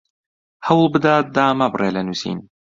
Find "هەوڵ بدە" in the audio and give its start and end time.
0.67-1.15